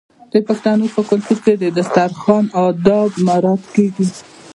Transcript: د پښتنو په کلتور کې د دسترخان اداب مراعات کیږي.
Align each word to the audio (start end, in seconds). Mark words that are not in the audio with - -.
د 0.31 0.33
پښتنو 0.47 0.85
په 0.95 1.01
کلتور 1.09 1.37
کې 1.45 1.53
د 1.63 1.65
دسترخان 1.77 2.45
اداب 2.65 3.11
مراعات 3.27 3.61
کیږي. 3.75 4.07